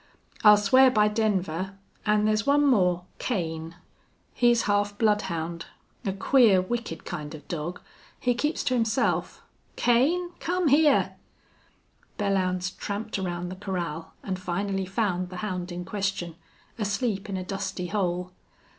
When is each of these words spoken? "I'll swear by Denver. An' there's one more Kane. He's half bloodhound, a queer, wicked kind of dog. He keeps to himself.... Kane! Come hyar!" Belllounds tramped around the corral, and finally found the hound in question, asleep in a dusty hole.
"I'll 0.43 0.57
swear 0.57 0.89
by 0.89 1.09
Denver. 1.09 1.77
An' 2.07 2.25
there's 2.25 2.43
one 2.47 2.65
more 2.65 3.03
Kane. 3.19 3.75
He's 4.33 4.63
half 4.63 4.97
bloodhound, 4.97 5.67
a 6.03 6.11
queer, 6.11 6.59
wicked 6.59 7.05
kind 7.05 7.35
of 7.35 7.47
dog. 7.47 7.79
He 8.19 8.33
keeps 8.33 8.63
to 8.63 8.73
himself.... 8.73 9.43
Kane! 9.75 10.31
Come 10.39 10.69
hyar!" 10.69 11.17
Belllounds 12.17 12.75
tramped 12.77 13.19
around 13.19 13.49
the 13.49 13.55
corral, 13.55 14.15
and 14.23 14.39
finally 14.39 14.87
found 14.87 15.29
the 15.29 15.37
hound 15.45 15.71
in 15.71 15.85
question, 15.85 16.35
asleep 16.79 17.29
in 17.29 17.37
a 17.37 17.43
dusty 17.45 17.85
hole. 17.85 18.31